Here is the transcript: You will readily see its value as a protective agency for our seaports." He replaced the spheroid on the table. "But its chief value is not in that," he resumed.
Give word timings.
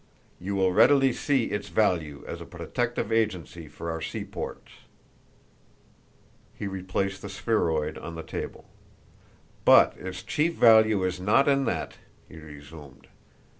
You 0.39 0.55
will 0.55 0.71
readily 0.71 1.13
see 1.13 1.51
its 1.51 1.69
value 1.69 2.23
as 2.27 2.41
a 2.41 2.45
protective 2.45 3.11
agency 3.11 3.67
for 3.67 3.91
our 3.91 4.01
seaports." 4.01 4.71
He 6.55 6.65
replaced 6.65 7.21
the 7.21 7.29
spheroid 7.29 7.99
on 7.99 8.15
the 8.15 8.23
table. 8.23 8.67
"But 9.63 9.95
its 9.97 10.23
chief 10.23 10.55
value 10.55 11.03
is 11.03 11.19
not 11.19 11.47
in 11.47 11.65
that," 11.65 11.97
he 12.27 12.37
resumed. 12.39 13.09